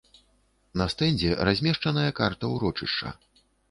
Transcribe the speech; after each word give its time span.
На 0.81 0.87
стэндзе 0.95 1.31
размешчаная 1.51 2.09
карта 2.23 2.53
ўрочышча. 2.57 3.19